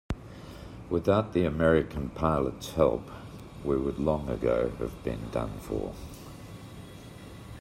Without 0.89 1.31
the 1.31 1.45
American 1.45 2.09
pilots' 2.09 2.71
help, 2.71 3.11
we 3.63 3.77
would 3.77 3.99
long 3.99 4.29
ago 4.29 4.71
have 4.79 5.03
been 5.03 5.29
done 5.29 5.59
for. 5.59 5.93